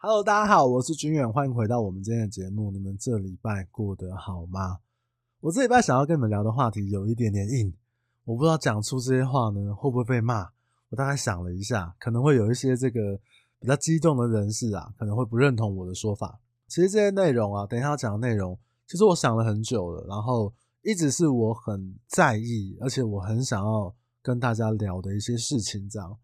[0.00, 2.70] Hello，大家好，我是军远，欢迎回到我们今天的节目。
[2.70, 4.78] 你们这礼拜过得好吗？
[5.40, 7.74] 我这礼拜想要跟你们聊的话题有一点点硬，
[8.24, 10.50] 我不知道讲出这些话呢会不会被骂。
[10.90, 13.18] 我大概想了一下，可能会有一些这个
[13.58, 16.38] 比较激动的人士啊，可能会不认同我的说法。
[16.68, 18.56] 其实这些内容啊，等一下要讲的内容，
[18.86, 23.92] 其实我想了很久了，然后一直是我很在意，而且我很想要
[24.22, 26.16] 跟大家聊的一些事情，这样。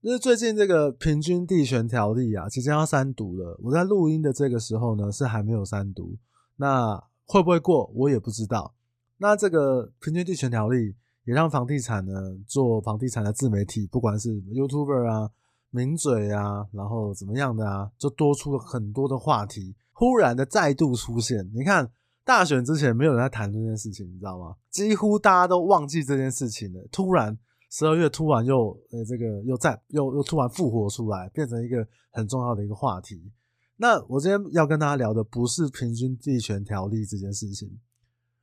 [0.00, 3.58] 就是最近这个平均地权条例啊，即将要三读了。
[3.64, 6.16] 我在录音的这个时候呢，是还没有三读。
[6.56, 8.74] 那会不会过，我也不知道。
[9.16, 10.94] 那这个平均地权条例
[11.24, 12.12] 也让房地产呢，
[12.46, 15.30] 做房地产的自媒体，不管是 YouTuber 啊、
[15.70, 21.50] 名嘴啊，然后怎么样的啊，就多出了很多的话题，忽然的再度出现。
[21.52, 21.90] 你看
[22.24, 24.54] 大选之前没有人在谈这件事情，你知道吗？
[24.70, 27.36] 几乎大家都忘记这件事情了，突然。
[27.70, 33.30] 十二月突然又呃、这个又在又又突然复活出来，变成一个很重要的一个话题。
[33.76, 37.78] 那我今天要跟大家聊的不是平均地权条例这件事情，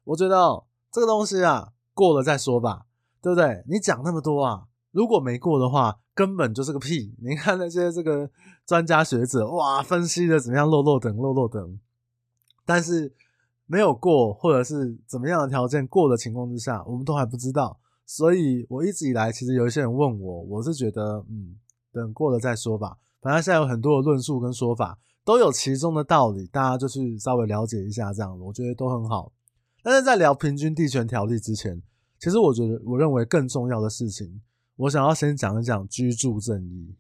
[0.04, 2.86] 我觉得，这个东西啊过了再说吧，
[3.22, 3.64] 对不对？
[3.68, 7.14] 你讲那么多啊，如果没过的话，根本就是个屁。
[7.22, 8.30] 你看那些这个
[8.66, 11.80] 专家学者哇，分析的怎么样，落落等落落等，
[12.66, 13.14] 但是
[13.66, 17.78] 没有过或者是怎么样的条件过的情况之下，我们都还不知道。
[18.06, 21.56] 所以，我一直以来其实有一些人问我，我是觉得，嗯，
[21.92, 22.98] 等过了再说吧。
[23.20, 29.32] 反正现在有很多的论述跟说法，都有其中的道理，大家就去稍微了解一下，这样我觉得都很好。
[29.82, 31.82] 但是在聊平均地权条例之前，
[32.20, 34.42] 其实我觉得，我认为更重要的事情，
[34.76, 36.96] 我想要先讲一讲居住正义。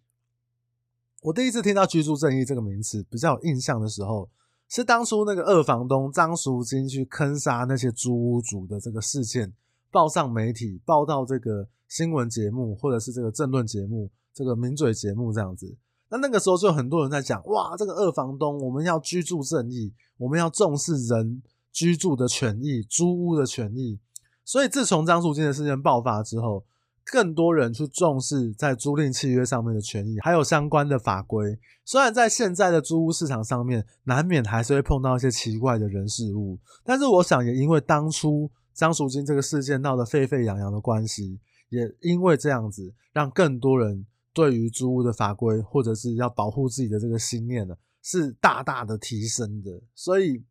[1.21, 4.29] 我第一次听到居住正义这个名词比较有印象的时候，
[4.67, 9.53] 是当初那个二房东张淑金去坑杀那些租屋主的这个事件。
[9.95, 15.73] 报上媒体，报到这个新闻节目，或者是这个政论节目，这个名嘴节目这样子。
[16.09, 23.97] 那那个时候就很多人在讲，哇，这个二房东，我们要居住正义，我们要重视人居住的权益，租屋的权益。
[24.43, 26.65] 所以自从张淑晶的事件爆发之后，
[27.05, 31.57] 更多人去重视在租赁契约上面的权益，还有相关的法规。
[31.85, 38.51] 虽然在现在的租屋市场上面，难免还是会碰到一些奇怪的人事物，但是我想也因为当初。
[38.75, 49.81] 张淑晶这个事件闹得沸沸扬扬的关系，也因为这样子，让更多人对于租屋的法规或者是要保护自己的这个心念呢，是大大的提升的。
[49.95, 50.43] 所以，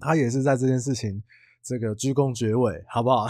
[0.00, 1.22] 他也是在这件事情
[1.62, 3.26] 这个居功厥伟，好不好？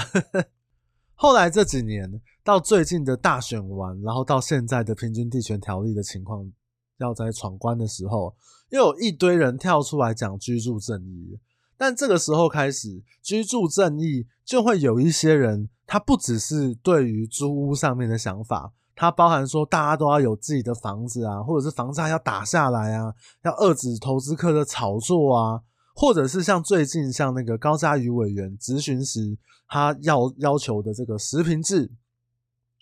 [1.16, 6.50] 后来这几年到最近的大选完，然后到现在的平均地权条例的情况
[6.98, 8.36] 要在闯关的时候，
[8.70, 11.38] 又有一堆人跳出来讲居住正义。
[11.76, 25.60] 但这个时候开始，居住正义就会有一些人，他不只是对于租屋上面的想法，他包含说大家都要有自己的房子啊，或者是房价要打下来啊，要遏制投资客的炒作啊，
[25.94, 29.36] 或者是像最近像那个高嘉瑜委员咨询时，
[29.68, 31.90] 他要要求的这个实坪制，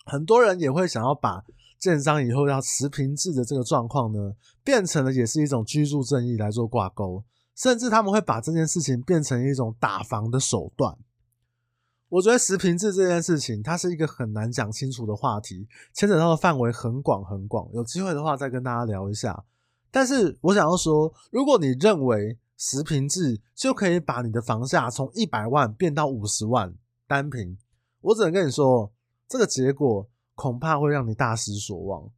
[0.04, 1.42] 很多人也会想要把
[1.78, 7.24] 建商以后要实坪制的这个状况呢，变成了也是一种居住正义来做挂钩。
[7.62, 10.98] 甚至他们会把这件事情变成一种打房的手段。
[12.08, 17.68] 我觉得实坪制这件事情，它是一个很难讲清楚的话题，牵扯到的范围很广很广。
[17.72, 19.44] 有机会的话再跟大家聊一下。
[19.92, 26.74] 但是我想要说，如果你认为实坪制就可以把你的房价从一百万变到五十万
[27.06, 27.56] 单平，
[28.00, 28.92] 我只能跟你说，
[29.28, 32.10] 这个结果恐怕会让你大失所望。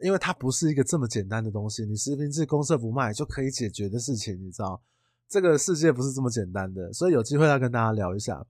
[0.00, 4.80] 因为它不是一个这么简单的东西，你实坪制公社不卖就可以解决的事情，你知道，
[5.28, 8.46] 这个世界不是这么简单的，所以有机会要跟大家聊一下。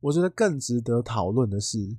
[0.00, 1.96] 我觉得更值得讨论的是，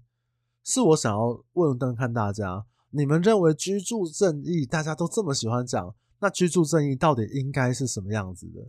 [0.63, 8.67] 是我想要问问看大家，你们认为居住正义大家都这么喜欢讲，那居住正义到底应该是什么样子的？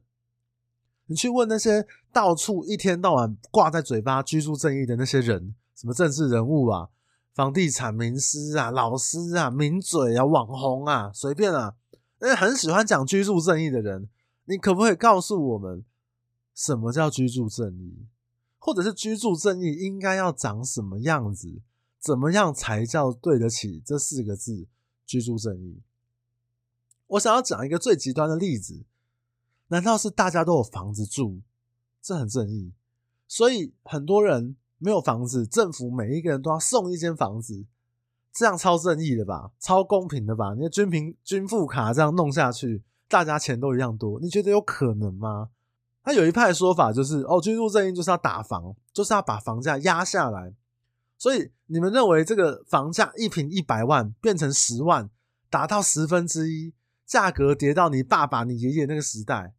[1.06, 6.90] 你去问那些到处一天到晚挂在嘴巴居住正义的那些人，什么政治人物啊？
[7.38, 11.76] 房地产名师啊，老师啊，名嘴啊，网红啊，随便啊，
[12.18, 14.08] 那很喜欢讲居住正义的人，
[14.46, 15.84] 你可不可以告诉我们，
[16.52, 18.08] 什么叫居住正义？
[18.58, 21.60] 或者是居住正义应该要长什么样子？
[22.00, 24.66] 怎么样才叫对得起这四个字
[25.06, 25.80] “居住正义”？
[27.06, 28.82] 我想要讲一个最极端的例子，
[29.68, 31.42] 难道是大家都有房子住，
[32.02, 32.72] 这很正义？
[33.28, 34.56] 所以很多人。
[34.78, 37.66] 没有房子，政府每一个人都要送一间房子，
[38.32, 39.50] 这样超正义的吧？
[39.58, 40.54] 超公平的吧？
[40.54, 45.50] 你的军贫军富卡这样弄下去，大家钱都一样多，你觉得有可能吗？
[46.04, 50.54] 他有一派说法就是，哦，居住正义就是要打房，就是要把房价压下来。
[51.18, 55.10] 所以你们认为这个房价一平一百万变成十万，
[55.50, 56.72] 达到十分之一，
[57.04, 59.52] 价格跌到你爸爸、你爷爷那个时代，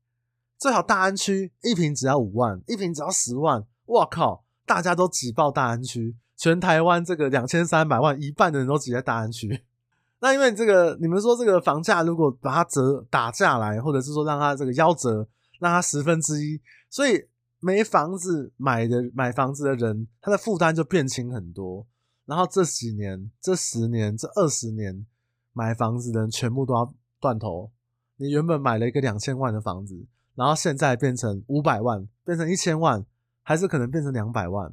[0.57, 4.45] 最好大安区一平只要五万，一平只要十万，哇靠！
[4.69, 9.63] 大家都挤爆大安区，全台湾这个两千三百万，一半的人都挤在大安区。
[10.21, 15.27] 那因为这个，你们说这个房价如果把它折打下来，或者是说让它这个夭折，
[15.57, 17.25] 让它十分之一，所以
[17.59, 21.83] 没房子买的买房子的人，他的负担就变轻很多。
[22.27, 25.03] 然后这几年、这十年、这二十年
[25.51, 27.71] 买房子的人全部都要断头。
[28.17, 30.05] 你原本买了一个两千万的房子，
[30.35, 33.03] 然后现在变成五百万，变成一千万，
[33.49, 34.71] 还是可能变成两百万。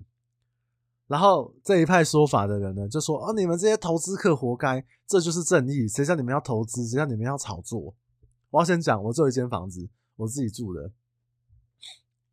[1.06, 5.88] 然后这一派说法的人呢，就说：“哦，你们这些投资客活该，这就是正义。
[5.88, 6.86] 谁叫你们要投资？
[6.86, 7.94] 谁叫你们要炒作？”
[8.52, 10.90] 我要先讲，我只有一间房子，我自己住的，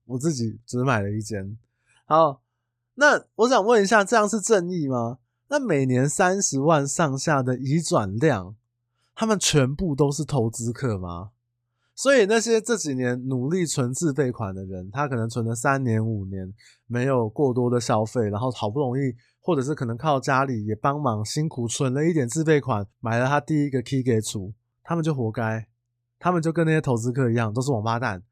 [0.04, 1.58] 我自己只买了一间。
[2.04, 2.42] 好。
[2.96, 5.20] 那我想问一下，这样是正义吗？
[5.48, 8.58] 那每年三十万上下的移转量，
[9.16, 11.32] 他们全部都是投资客吗？
[11.96, 16.54] 所以那些这几年努力存自备款的人，他可能存了三年五年，
[16.88, 24.54] 没有过多的消费，然后好不容易，或者是可能靠家里也帮忙辛苦存了一点自备款，买了他第一个 key 给出，
[24.84, 25.68] 他们就活该，
[26.20, 28.24] 他们就跟那些投资客一样，都是王八蛋，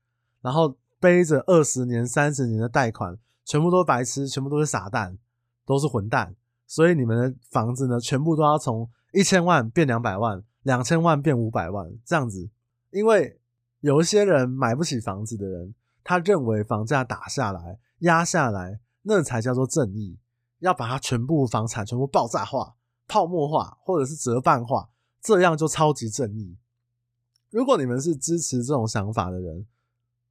[0.41, 3.17] 然后背着二十年、三十年的贷款。
[3.43, 5.17] 全部都白痴，全部都是傻蛋，
[5.65, 6.33] 都是混蛋。
[6.67, 12.49] 所以你们的房子呢，全部都要从一千万变两百万，两千万变五百万这样子。
[12.91, 13.40] 因为
[13.81, 20.17] 有一些人买不起房子的人，他认为房价打下来、压下来，那才叫做正义。
[20.59, 22.75] 要把它全部房产全部爆炸化、
[23.07, 24.89] 泡沫化，或者是折半化，
[25.21, 26.57] 这样就超级正义。
[27.49, 29.67] 如果你们是支持这种想法的人，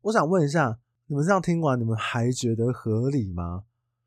[0.00, 0.78] 我想问一下。
[1.06, 3.64] 你们这样听完，你们还觉得合理吗？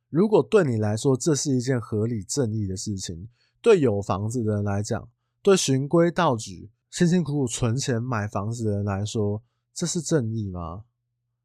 [0.07, 3.27] 如果对你来说这是一件合理正义的事情，
[3.61, 5.09] 对有房子的人来讲，
[5.41, 9.41] 对循规蹈矩、辛辛苦苦存钱买房子的人来说，
[9.73, 10.83] 这是正义吗？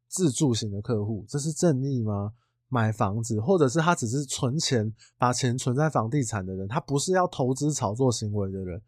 [0.07, 2.33] 自住型的客户，这是正义吗？
[2.67, 8.79] 买房子，或者是他只是存钱，把钱存在房地产的人，他不是要投资炒作行为的人，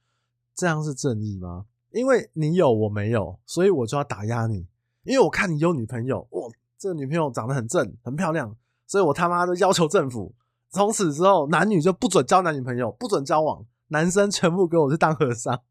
[0.54, 1.66] 这样是正义吗？
[1.90, 4.68] 因为你有我没有，所以我就要打压你，
[5.02, 6.52] 因为我看你有女朋友，我。
[6.78, 8.56] 这个女朋友长得很正，很漂亮，
[8.86, 10.34] 所以我他妈的要求政府，
[10.70, 15.62] 从此之后男女就不准交男女朋友，不准交往，男生全部给我去当和尚，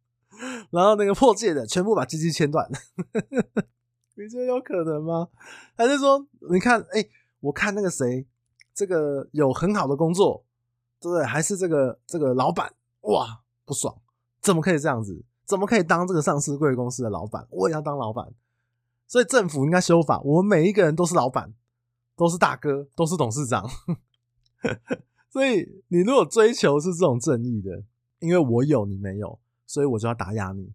[0.70, 2.68] 然后那个破戒的全部把鸡鸡切断，
[4.16, 5.28] 你觉得有可能吗？
[5.76, 7.04] 还是说，你看，哎、
[7.40, 8.26] 我看那个谁，
[8.74, 10.44] 这个有很好的工作，
[11.00, 11.24] 对不对？
[11.24, 12.72] 还是这个这个老板，
[13.02, 14.00] 哇，不爽，
[14.40, 15.24] 怎么可以这样子？
[15.44, 17.46] 怎么可以当这个上市贵公司的老板？
[17.50, 18.32] 我也要当老板。
[19.08, 21.52] 所以政府应该修法，我们每一个人都是老板，
[22.14, 23.68] 都是大哥，都是董事长。
[25.28, 27.82] 所以你如果追求是这种正义的，
[28.20, 29.40] 因为我有你没有，
[29.70, 30.72] 所以我就要打压你，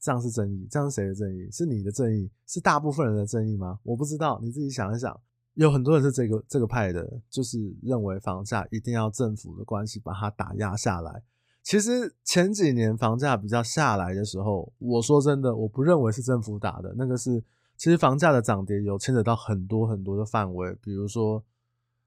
[0.00, 0.66] 这样是正义？
[0.68, 1.48] 这样是谁的正义？
[1.52, 2.28] 是你的正义？
[2.44, 3.78] 是大部分人的正义吗？
[3.84, 5.16] 我不知道，你自己想一想。
[5.54, 11.22] 有很多人是这个这个派的，就是认为房价一定要政府的关系把它打压下来。
[11.62, 17.44] 其实前几年房价比较下来的时候，我说真的，我不认为是政府打的，那个是。
[17.76, 21.44] 其实房价的涨跌有牵扯到很多很多的范围，比如说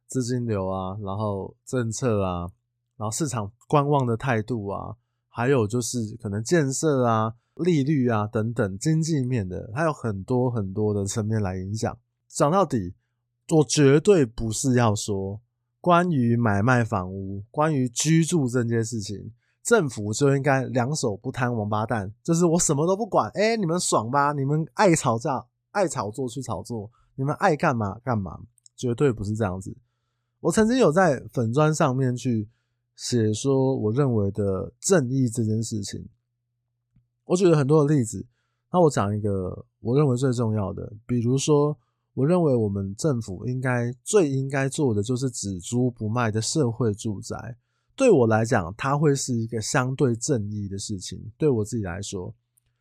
[0.08, 2.50] 资金流啊，然后政策啊，
[2.98, 4.98] 然后市场观望的态度啊，
[5.30, 11.98] 还有就是可能建设啊、利率啊等等经济面的，它有很多很多的层面来影响。
[12.28, 12.94] 讲到底，
[13.50, 15.40] 我绝对不是要说
[15.80, 19.32] 关于买卖房屋、关于居住这件事情，
[19.64, 25.46] 政府就应该两手不摊王八蛋，就是我什么都不管，哎，你们爽吧，你们爱吵架。
[25.72, 28.40] 爱炒作去炒作，你们爱干嘛干嘛，
[28.76, 29.78] 绝对不是这样子。
[30.40, 32.50] 我曾经有在粉砖上面去
[33.00, 36.06] 写说，我认为的正义这件事情，
[37.24, 38.28] 我举了很多的例子。
[38.74, 41.80] 那我讲一个我认为最重要的，比如说，
[42.14, 47.56] 我认为我们政府应该最应该做的就是只租不卖的社会住宅。
[47.96, 51.32] 对我来讲，它会是一个相对正义的事情。
[51.38, 52.36] 对我自己来说，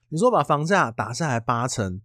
[0.09, 2.01] 你说把房价打下来八成。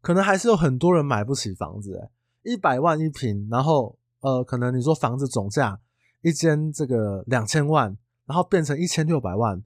[0.00, 2.10] 可能还是有很多人买不起房子，欸，
[2.44, 5.80] 一百万一平，然后呃，可能你说房子总价
[6.26, 9.62] 一间这个两千万，然后变成一千六百万，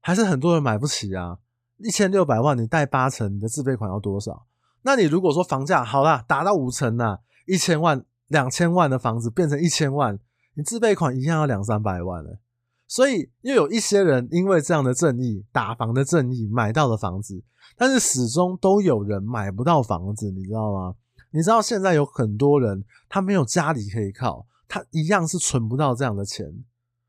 [0.00, 1.38] 还是很多人买不起啊。
[1.78, 4.46] 一千六百万，你贷八成，你的自备款要多少？
[4.82, 10.16] 那你如果说房价好啦，打到五成啊，一千万、两千万的房子变成一千万，
[10.54, 12.38] 你自备款一样要两三百万了，
[12.86, 17.42] 所以又有一些人因为这样的正义，打房的正义，买到了房子。
[17.76, 20.94] 但是始终都有人买不到房子，你知道吗？
[21.32, 26.64] 你知道现在有很多人他没有家里可以靠，他一样是存不到这样的钱。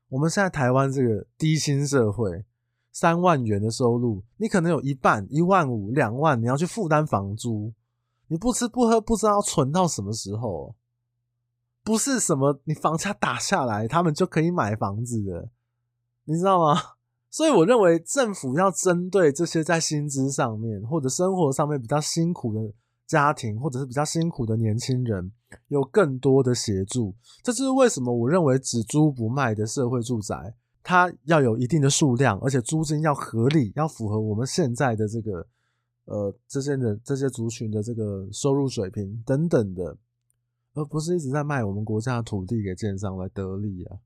[0.08, 2.44] 我们现在台湾这个低薪社会，
[2.92, 7.72] 三万元的收入，你可能有一半一万五、两万，你要去负担房租，
[8.28, 10.74] 你不吃不喝，不知道要存到什么时候。
[11.84, 15.48] 不是什么你房价打下来，他们就可以买房子的，
[16.24, 16.78] 你知道吗？
[17.30, 22.72] 所以我认为政府要针对这些在薪资上面或者生活上面比较辛苦的
[23.08, 25.32] 家庭，或者是比较辛苦的年轻人，
[25.66, 27.12] 有更多的协助。
[27.42, 35.44] 这就是为什么我认为只租不卖的社会住宅，它要有一定的数量，而且租金要合理，要符合我们现在的这个
[36.04, 39.96] 呃这些的这些族群的这个收入水平等等的。
[40.74, 43.98] 而不是一直在卖我们国家的土地给建商来得利啊！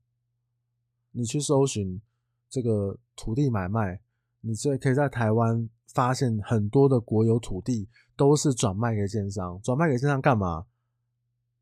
[1.11, 2.01] 你去搜寻
[2.49, 3.99] 这个土地买卖，
[4.41, 10.65] 你就可以在台湾发现很多的国有土地都是转卖给建商，转卖给建商干嘛？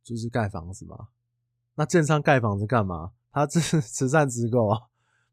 [0.04, 1.10] 就是盖房子嘛。
[1.76, 3.12] 那建商盖房子干嘛？
[3.32, 4.80] 他这 是慈善机构啊，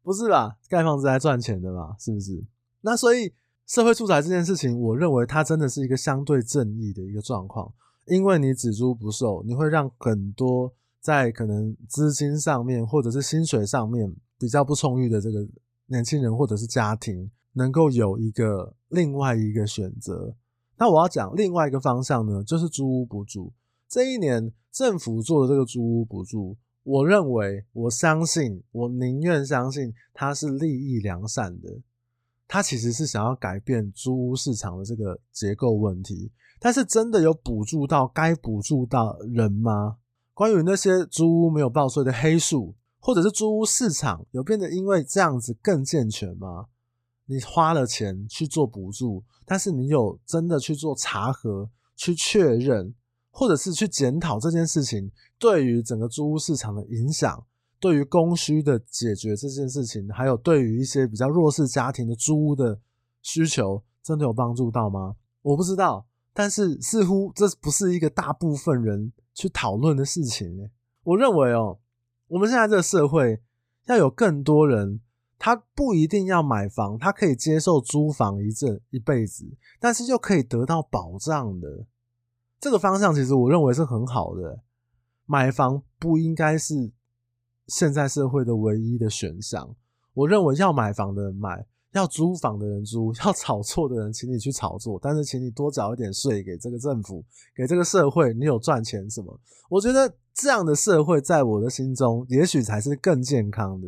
[0.03, 0.57] 不是吧？
[0.69, 2.45] 盖房子来赚钱的嘛，是不是？
[2.81, 3.33] 那所以
[3.65, 7.73] 社会住宅这件事情，我认为它真的是一个相对正义的一个状况。
[8.07, 15.47] 因为你只租不售，你会让很多在可能资金上面或者是薪水上面比较不充裕的这个
[15.85, 20.35] 年轻人或者是家庭，能够有一个另外一个选择。
[20.77, 23.51] 那我要讲另外一个方向呢，就是租屋补助。
[23.87, 31.79] 这一年政府做的这个租屋补助，我认为，我相信，我宁愿相信它是利益良善的，
[32.47, 36.31] 它其实是想要改变租屋市场的这个结构问题。
[36.61, 39.97] 但是真的有补助到该补助到人吗？
[40.33, 46.67] 关于那些租屋没有报税的黑数，或者是租屋市场有变得因为这样子更健全吗？
[47.29, 52.91] 你花了钱去做补助，但是你有真的去做查核、去确认，
[53.29, 57.45] 或者是去检讨这件事情对于整个租屋市场的影响，
[57.79, 62.79] 对于供需的解决这件事情，还有对于一些比较弱势家庭的租屋的
[63.21, 65.15] 需求，真的有帮助到吗？
[65.43, 66.07] 我不知道。
[66.33, 70.63] 但是似乎这不是一个大部分人去讨论的事情呢。
[71.03, 71.77] 我认为哦，
[72.27, 73.41] 我们现在这个社会
[73.87, 75.01] 要有更多人，
[75.39, 79.45] 他不一定要买房，他可以接受租房一阵一辈子，
[79.79, 81.87] 但是又可以得到保障的
[82.59, 84.59] 这个方向，其实我认为是很好的。
[85.25, 86.91] 买房不应该是
[87.67, 89.75] 现在社会的唯一的选项。
[90.13, 91.65] 我认为要买房的人买。
[91.93, 99.39] 要租房的人租，要炒作的人，请你去炒作，但是请你多缴一点税给这个政府，给这个社会，你有赚钱什么？
[99.71, 103.87] 我觉得这样的社会，在我的心中，也许才是更健康的，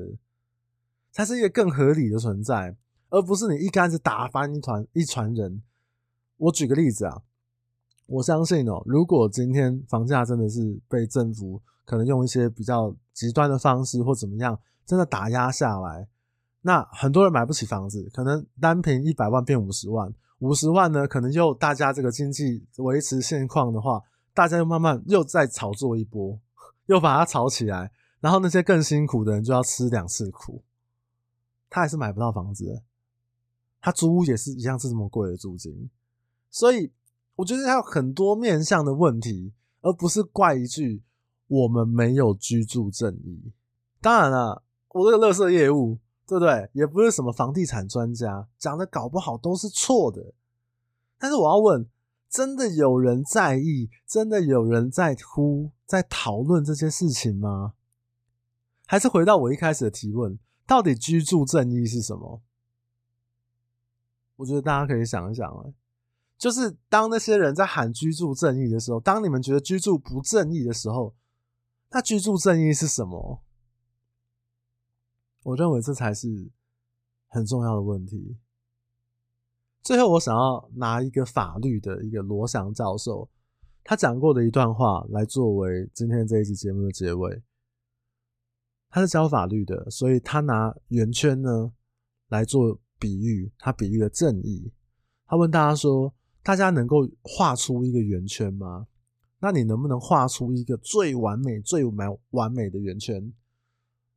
[1.12, 2.76] 才是一个更合理的存在，
[3.10, 5.62] 而不是你一竿子打翻一团一船人。
[6.38, 7.22] 我举个例子啊，
[8.08, 16.08] 我相信哦，如果今天房价真的是被政府可能用一些比较极端的方式或怎么样，真的打压下来。
[16.62, 24.02] 那很多人买不起房子，可能单凭一百万变五十万，五十万呢，可能又大家这个经济维持现况的话，
[24.34, 26.40] 大家又慢慢又再炒作一波，
[26.86, 30.64] 又把它炒起来，然后那些更辛苦的人就要吃两次苦，
[31.72, 32.84] 他还是买不到房子，
[33.82, 35.90] 他租屋也是一样是这么贵的租金，
[36.52, 36.92] 所以
[37.38, 39.52] 我觉得他有很多面向的问题，
[39.82, 41.02] 而不是怪一句
[41.48, 43.52] 我们没有居住正义。
[44.00, 45.98] 当然了，我这个乐色业务。
[46.28, 46.70] 对不对？
[46.72, 50.34] 也不是什么房地产专家讲的，搞不好都是错的。
[51.20, 51.86] 但是我要问：
[52.30, 53.90] 真的有人在意？
[54.08, 57.74] 真的有人在乎、在讨论这些事情吗？
[58.86, 60.40] 还是回到我一开始的提问：
[60.72, 62.42] 到底居住正义是什么？
[64.38, 65.74] 我觉得大家可以想一想，啊，
[66.38, 71.14] 就是当那些人在喊居住正义的时候，当你们觉得居住不正义的时候，
[71.90, 73.44] 那居住正义是什么？
[75.44, 76.50] 我认为这才是
[77.28, 78.38] 很重要的问题。
[79.82, 83.30] 最后，我想要拿一个法律的一个罗翔教授
[83.84, 87.44] 他讲过的一段话来作为今天这一集节目的结尾。
[88.92, 91.72] 他是教法律的，所以他拿圆圈呢
[92.28, 94.72] 来做比喻，他比喻了正义。
[95.26, 98.88] 他问大家说：“大家能够画出一个圆圈吗？
[99.40, 103.32] 那你能不能画出一个最完美、最完完美的圆圈？”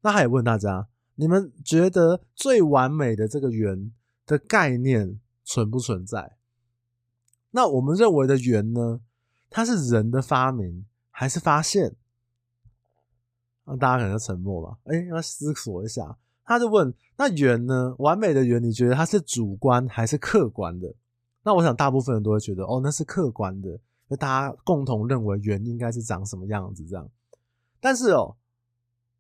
[0.02, 0.88] 那他也问大家。
[1.14, 3.93] 你们觉得最完美的这个圆
[4.26, 6.37] 的概念存不存在？
[7.52, 9.00] 那我们认为的圆呢？
[9.49, 11.95] 它是人的发明还是发现？
[13.66, 14.78] 那大家可能要沉默吧。
[14.85, 16.16] 哎，要思索一下。
[16.44, 17.94] 他就问：那圆呢？
[17.99, 20.94] 完美的圆，你觉得它是主观还是客观的？
[21.42, 23.78] 那我想大部分人都会觉得，哦，那是客观的，因
[24.09, 27.09] 为大家共同认为圆应该是长什么样子这样。
[27.80, 28.37] 但是哦，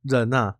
[0.02, 0.56] 人呐。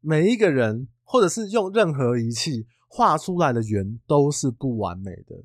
[0.00, 5.42] 每一个人，或者是用任何仪器画出来的圆都是不完美的。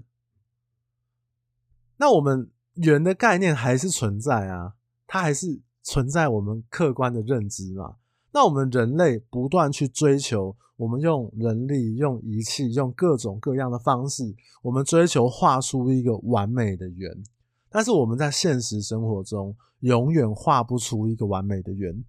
[1.97, 4.75] 那我们圆的概念还是存在啊，
[5.07, 7.97] 它还是存在我们客观的认知嘛。
[8.31, 17.23] 那我们人类不断去追求，我们用人力、用仪器、用各种各样的方式，我们追求画出一个完美的圆。
[17.69, 22.03] 但是我们在现实生活中永远画不出一个完美的圆。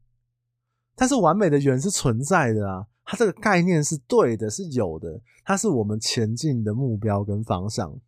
[0.97, 7.99] 但是完美的圆是存在的啊，它这个概念是对的，是有的，它是我们前进的目标跟方向。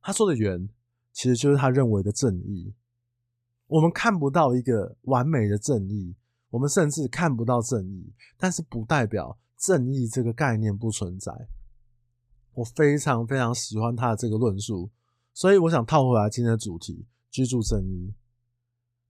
[0.00, 0.68] 他说的圆，
[1.12, 2.74] 其实就是他认为的正义。
[3.72, 6.14] 我们看不到一个完美的正义。
[6.50, 11.32] 我们甚至看不到正义，但是不代表正义这个概念不存在。
[12.52, 14.90] 我非常非常喜欢他的这个论述，
[15.32, 18.12] 所以我想套回来今天的主题：居住正义。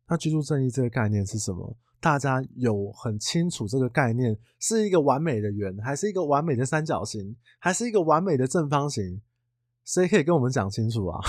[0.06, 1.76] 那居住正义这个概念是什么？
[1.98, 9.20] 大家有很清楚这个概念是一个完美的圆，还是一个完美的三角形，还是一个完美的正方形？
[9.84, 11.20] 谁可以跟我们讲清楚啊？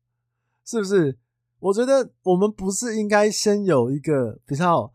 [0.64, 1.18] 是不是？
[1.60, 4.92] 我觉得我们不是应该先有一个比较。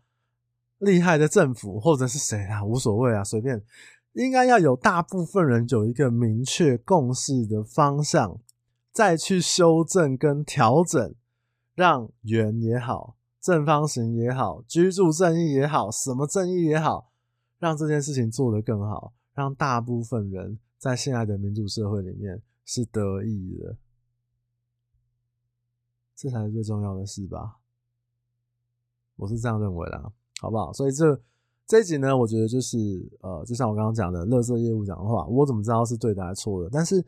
[0.79, 3.63] 厉害的政府或者是谁啊，无所谓啊，随便。
[4.11, 8.37] 应该要有大部分人有一个明确共识的方向，
[8.91, 11.15] 再去修正跟调整，
[11.75, 17.09] 让圆也好，正方形也好，居住正义也好，什么正义也好，
[17.57, 23.77] 让这件事情做得更好，让大部分人在现在的民主社会里面是得益的，
[26.15, 27.57] 这才是最重要的事吧？
[29.17, 30.11] 我是这样认为的。
[30.41, 30.71] 好不好？
[30.73, 31.19] 所以这
[31.65, 32.77] 这一集呢，我觉得就是
[33.21, 36.69] 呃，就像我刚刚讲的，垃圾业务讲的话，我怎么知道是对的还是错的？
[36.69, 37.03] 但是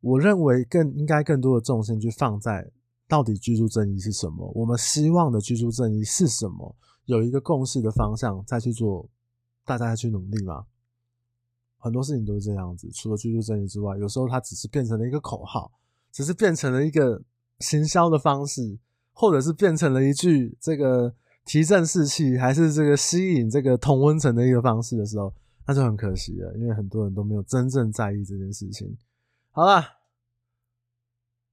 [0.00, 2.68] 我认为更应该更多的重心去放在
[3.06, 6.74] 到底居住正义是什么，我们希望的居住正义是什么，
[7.04, 9.06] 有一个共识的方向再去做，
[9.66, 10.64] 大家去努力嘛。
[11.78, 15.70] 很多事情都是这样子，除了居住正义之外，有时候它只是变成了一个口号，
[16.10, 17.22] 只是变成了一个
[17.60, 18.78] 行销的方式，
[19.12, 21.14] 或者是变成了一句这个。
[21.42, 25.32] 提振士气，还是这个吸引这个同温层的一个方式的时候，
[25.66, 28.96] 那就很可惜了，因为很多人都没有真正在意这件事情。
[29.50, 29.82] 好了，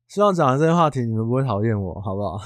[0.08, 2.38] 希望讲完这些话题，你们不会讨厌我，好不好？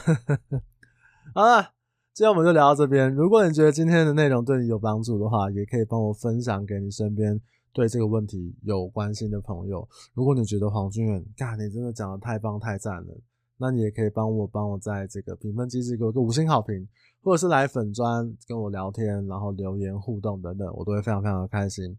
[1.34, 1.74] 好了，
[2.14, 3.14] 今天我们就聊到这边。
[3.14, 7.42] 如果你觉得今天的内容对你有帮助的话，也可以帮我分享给你身边
[7.74, 9.86] 对这个问题有关心的朋友。
[10.14, 13.18] 如果你觉得黄俊远，嘎，你真的讲的太棒太赞了，
[13.62, 16.86] 那你也可以帮我帮我在这个评分机制给我个五星好评。
[17.24, 21.96] 或者是来粉专跟我聊天，然后留言互动等等，我都会非常非常的开心。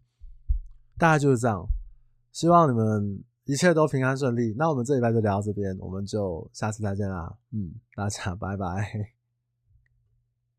[0.97, 1.65] 大概就是这样，
[2.33, 4.53] 希望你们一切都平安顺利。
[4.57, 7.33] 那我们这礼拜就聊到这边，我们就下次再见啦。
[7.53, 9.22] 嗯，大家 拜拜。